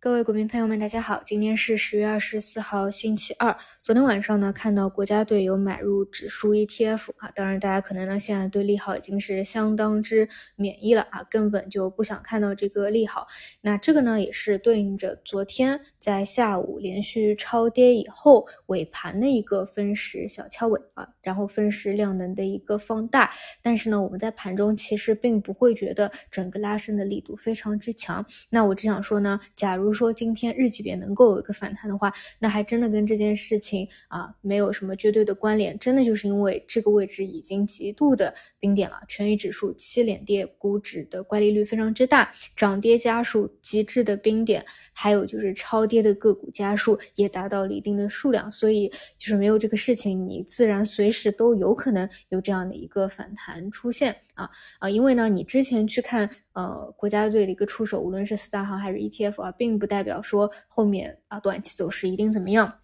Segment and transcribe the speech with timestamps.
[0.00, 3.56] 各位股民朋友们，大家好，今天是十月二十四号，星期二。
[3.82, 13.26] 昨天晚上呢，看到国家队有买入指数 ETF 啊，当然大家可能呢现在对利好已经是相当之免疫了啊，根本就不想看到这个利好。
[13.60, 23.32] 那这个呢，也是对应着昨天在下午连续超跌以后尾盘的一个分时小翘尾啊，然后分时量能的一个放大。
[23.60, 28.24] 但是呢，我们在盘中其实并不会觉得整个拉升的力度非常之强。
[28.48, 56.28] 那我只想说呢，假如如说今天日级别能够有一个反弹的话，那还真的跟这件事情啊没有什么绝对的关联，真的就是因为这个位置已经极度的冰点了，权益指数七连跌，股指的乖离率非常之大，涨跌家数极致的冰点，还有就是超跌的个股家数也达到了一定的数量，所以就是没有这个事情，你自然随时都有可能有这样的一个反弹出现啊啊，因为呢，你之前去看。
[56.58, 62.80] 呃，国家队的一个出手，无论是四大行还是 ETF 啊，并不代表说后面啊短期走势一定怎么样。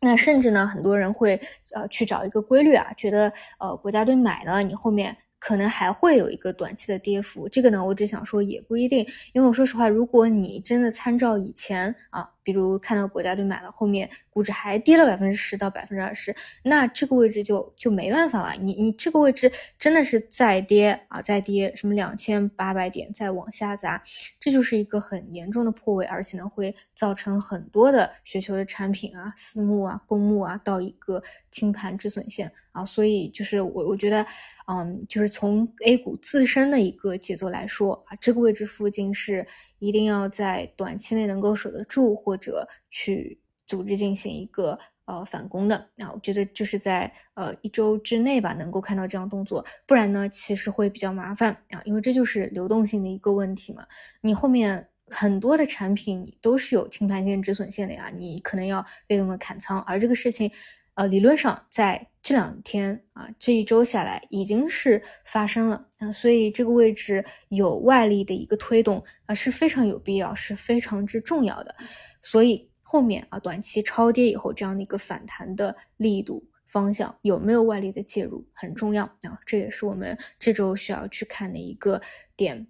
[0.00, 1.40] 那甚至呢，很多人会
[1.72, 7.48] 呃去找一个规律啊，觉得呃国家队买了，你后面可能还会有一个短期的跌幅。
[7.48, 12.28] 这个呢，我只想说也不一定，因为我说实话，如果你真的参照以前啊。
[12.42, 18.54] 比如看到国家队买了，后面估值还跌了百分之十到百分之二十，那这个位置就就没办法了。
[18.60, 24.02] 你你这个位置真的是再跌啊，再跌什么两千八百点再往下砸，
[24.40, 32.84] 这就是一个很严重的破位，而且呢会造成很多的雪球的产品啊、私募啊、公募啊到一个清盘止损线啊。
[32.84, 34.26] 所以就是我我觉得，
[34.66, 39.46] 嗯，就是从 A 股自身的一个节奏来说啊，这个位置附近是。
[39.82, 45.90] 一定要在短期内能够守得住，或或者去组织进行一个呃反攻的。
[45.96, 53.86] 那我觉得就是在呃一周之内吧，能够看到这样动作，不然呢，其实会比较麻烦啊，因为这就是流动性的一个问题嘛。
[54.22, 60.50] 你后面很多的产品你都是有清盘线、止损线的呀，你可能要被动的砍仓，而这个事情。
[60.94, 71.74] 呃，理论上在这两天啊，这一周下来已经是发生了啊，所以这个位置有外力的一个推动啊是非常有必要，是非常之重要的。
[72.20, 82.00] 所以后面啊，短期超跌以后这样的一个反弹的力度方向有没有外力的介入很重要啊，这也是我们这周需要去看的一个
[82.36, 82.68] 点。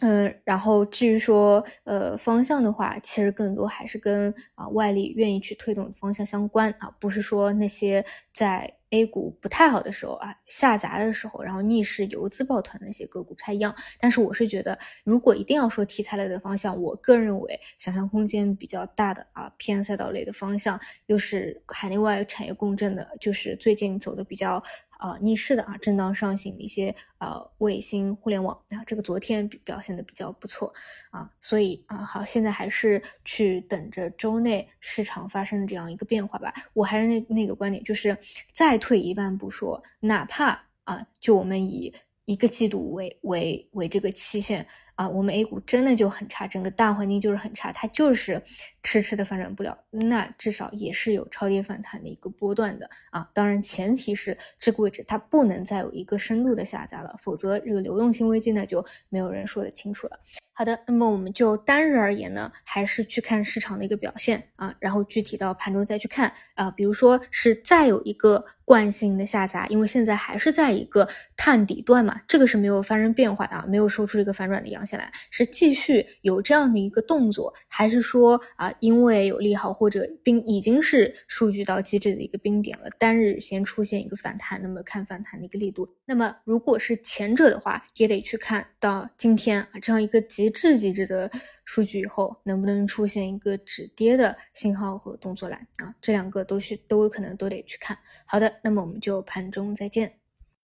[0.00, 8.70] 嗯，然后至于说呃方向的话，其实更多还是跟啊外力愿意去推动的方向相关啊，不是说那些在。
[8.92, 13.74] A 股不太好的时候啊，下砸的时候，然后逆势游资抱团的一些个股不太一样。
[13.98, 24.62] 但是我是觉得，如果一定要说题材类的方向，我个人认为想象空间比较大的啊，偏赛道类的方向，又是海内外产业共振的，就是最近走的比较。
[25.02, 30.72] 啊，逆势的啊，震荡上行的一些呃卫星互联网啊，这个昨天表现的比较不错
[31.10, 36.54] 啊，所以啊，好，现在还是去等着周内市场发生这样一个变化吧。
[36.72, 38.16] 我还是那那个观点，就是
[38.52, 41.92] 再退一万步说，哪怕啊，就我们以
[42.24, 44.64] 一个季度为为为这个期限。
[44.94, 48.40] 啊，我们 A 股真的就很差，整个大环境就是很差，它就是
[48.82, 53.28] 迟迟的反转不了，那至少也是有超跌反弹的一个波段的啊。
[53.32, 60.18] 当然，前提是这个位置它不能再有一个深度的下砸了，否则这个流动性危机呢就没有人说得清楚了。
[60.54, 90.52] 好的，那么我们就单日而言呢，还是去看市场的一个表现啊，然后具体到盘中再去看啊，比如说是再有一个惯性的下砸，因为现在还是在一个探底段嘛，这个是没有发生变化的啊，没有收出一个反转的阳线来，是继续有这样的一个动作，还是说啊，因为有利好或者冰已经是数据到极致的一个冰点了，单日先出现一个反弹，那么看反弹的一个力度，那么如果是前者的话，也得去看到今天啊这样一个极。
[90.52, 91.30] 致极致的
[91.64, 95.92] 数据以后，能不能出现一个止跌的信号和动作来啊？
[96.00, 97.98] 这两个都是都有可能都得去看。
[98.26, 100.21] 好的，那么我们就盘中再见。